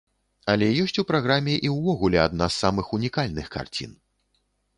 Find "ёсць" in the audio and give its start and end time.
0.83-0.97